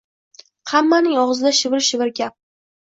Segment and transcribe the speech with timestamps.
[0.71, 2.39] Hammaning og`zida shivir-shivir gap